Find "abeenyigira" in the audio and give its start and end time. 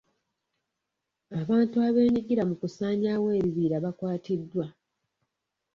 1.87-2.43